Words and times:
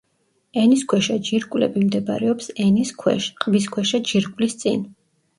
ენისქვეშა 0.59 1.17
ჯირკვლები 1.25 1.83
მდებარეობს 1.83 2.49
ენის 2.63 2.93
ქვეშ, 3.01 3.27
ყბისქვეშა 3.43 4.01
ჯირკვლის 4.13 4.57
წინ. 4.63 4.81